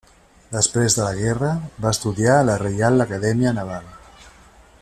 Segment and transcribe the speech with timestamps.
[0.53, 1.51] Després de la guerra,
[1.85, 3.97] va estudiar a la Reial Acadèmia Naval.